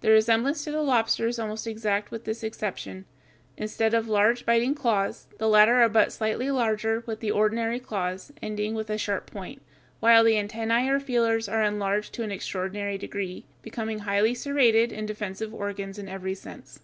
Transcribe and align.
The 0.00 0.08
resemblance 0.10 0.64
to 0.64 0.70
the 0.70 0.80
lobster 0.80 1.26
is 1.28 1.38
almost 1.38 1.66
exact 1.66 2.10
with 2.10 2.24
this 2.24 2.42
exception: 2.42 3.04
instead 3.58 3.92
of 3.92 4.08
large 4.08 4.46
biting 4.46 4.74
claws, 4.74 5.26
the 5.36 5.46
latter 5.46 5.82
are 5.82 5.90
but 5.90 6.10
slightly 6.10 6.50
larger 6.50 7.02
than 7.04 7.18
the 7.18 7.30
ordinary 7.30 7.78
claws, 7.78 8.32
ending 8.40 8.74
with 8.74 8.88
a 8.88 8.96
sharp 8.96 9.30
point, 9.30 9.60
while 10.00 10.24
the 10.24 10.40
antennæ 10.42 10.88
or 10.88 10.98
feelers 10.98 11.50
are 11.50 11.62
enlarged 11.62 12.14
to 12.14 12.22
an 12.22 12.32
extraordinary 12.32 12.96
degree, 12.96 13.44
becoming 13.60 13.98
highly 13.98 14.32
serrated 14.32 14.90
and 14.90 15.06
defensive 15.06 15.52
organs 15.52 15.98
in 15.98 16.08
every 16.08 16.34
sense. 16.34 16.80